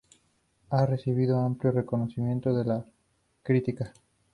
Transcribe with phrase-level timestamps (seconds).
[0.71, 2.83] Ha recibido amplio reconocimiento de la
[3.43, 3.93] crítica.